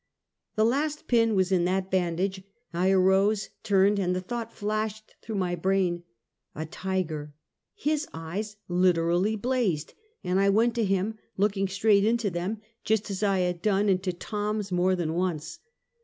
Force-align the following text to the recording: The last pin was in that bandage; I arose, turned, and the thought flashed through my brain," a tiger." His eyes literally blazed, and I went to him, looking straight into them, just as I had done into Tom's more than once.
The 0.55 0.65
last 0.65 1.05
pin 1.07 1.35
was 1.35 1.51
in 1.51 1.63
that 1.65 1.91
bandage; 1.91 2.41
I 2.73 2.89
arose, 2.89 3.49
turned, 3.61 3.99
and 3.99 4.15
the 4.15 4.19
thought 4.19 4.51
flashed 4.51 5.13
through 5.21 5.35
my 5.35 5.53
brain," 5.53 6.01
a 6.55 6.65
tiger." 6.65 7.35
His 7.75 8.07
eyes 8.11 8.55
literally 8.67 9.35
blazed, 9.35 9.93
and 10.23 10.39
I 10.39 10.49
went 10.49 10.73
to 10.73 10.83
him, 10.85 11.19
looking 11.37 11.67
straight 11.67 12.03
into 12.03 12.31
them, 12.31 12.61
just 12.83 13.11
as 13.11 13.21
I 13.21 13.41
had 13.41 13.61
done 13.61 13.89
into 13.89 14.11
Tom's 14.11 14.71
more 14.71 14.95
than 14.95 15.13
once. 15.13 15.59